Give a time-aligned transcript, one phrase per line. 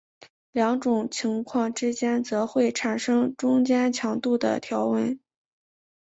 [0.51, 5.19] 两种情况之间则会产生中间强度的条纹。